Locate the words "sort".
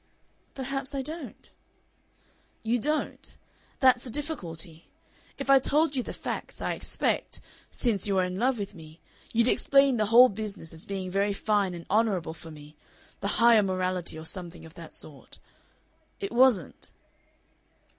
14.91-15.37